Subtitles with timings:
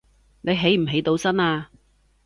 [0.41, 1.69] 你起唔起到身呀